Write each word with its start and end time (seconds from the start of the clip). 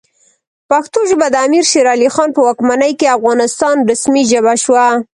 پښتو 0.69 0.99
ژبه 1.09 1.27
د 1.31 1.35
امیر 1.45 1.65
شیرعلی 1.71 2.09
خان 2.15 2.29
په 2.35 2.41
واکمنۍ 2.47 2.93
کې 2.99 3.07
د 3.07 3.13
افغانستان 3.17 3.75
رسمي 3.89 4.23
ژبه 4.31 4.53
شوه. 4.63 4.87